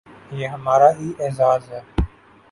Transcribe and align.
یہ 0.31 0.47
ہمارا 0.47 0.89
ہی 0.99 1.11
اعزاز 1.19 1.69
ہے۔ 1.71 1.79